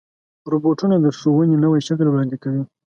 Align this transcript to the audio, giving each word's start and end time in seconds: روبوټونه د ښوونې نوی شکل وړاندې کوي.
روبوټونه 0.51 0.95
د 0.99 1.07
ښوونې 1.17 1.55
نوی 1.63 1.81
شکل 1.87 2.07
وړاندې 2.09 2.37
کوي. 2.43 2.63